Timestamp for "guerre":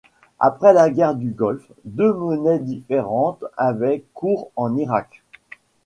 0.89-1.13